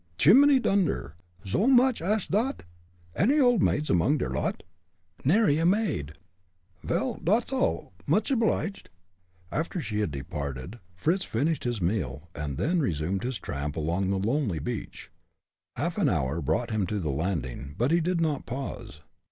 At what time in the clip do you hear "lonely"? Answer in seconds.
14.17-14.57